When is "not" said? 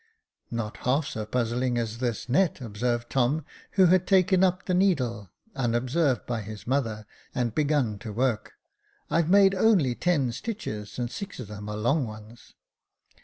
0.49-0.77